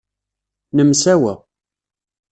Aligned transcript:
Nemsawa. 0.75 1.33